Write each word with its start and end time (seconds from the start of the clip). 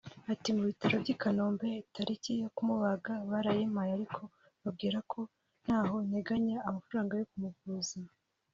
Ati 0.31 0.49
“Mu 0.55 0.63
bitaro 0.69 0.95
by’i 1.03 1.15
Kanombe 1.21 1.67
itariki 1.83 2.31
yo 2.41 2.47
kumubaga 2.55 3.13
barayimpaye 3.31 3.91
ariko 3.97 4.19
mbabwira 4.59 4.99
ko 5.11 5.19
ntaho 5.63 5.95
nteganya 6.07 6.57
amafaranga 6.69 7.13
yo 7.19 7.27
kumuvuza 7.31 7.95